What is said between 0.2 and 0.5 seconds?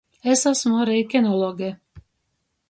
Es